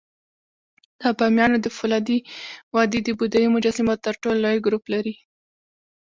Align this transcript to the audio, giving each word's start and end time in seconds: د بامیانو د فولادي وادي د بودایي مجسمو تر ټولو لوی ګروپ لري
د 1.01 1.03
بامیانو 1.17 1.57
د 1.61 1.67
فولادي 1.77 2.19
وادي 2.75 2.99
د 3.03 3.09
بودایي 3.19 3.47
مجسمو 3.55 3.93
تر 4.05 4.13
ټولو 4.21 4.39
لوی 4.45 4.57
ګروپ 4.65 4.83
لري 4.93 5.15